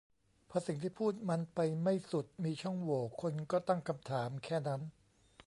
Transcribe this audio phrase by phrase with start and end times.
[0.49, 4.81] พอสิ่งที่พูดมันไปไม่สุด มีช่องโหว่ คนก็ตั้งคำถาม แค่นั้น